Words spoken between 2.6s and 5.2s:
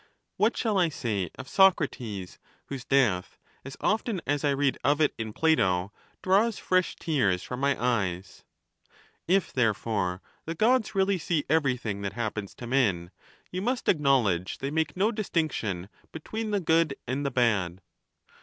whose death, as often as I read of it